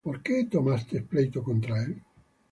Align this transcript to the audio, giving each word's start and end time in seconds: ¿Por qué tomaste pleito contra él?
¿Por 0.07 0.15
qué 0.23 0.35
tomaste 0.55 1.03
pleito 1.03 1.43
contra 1.43 1.83
él? 1.83 2.01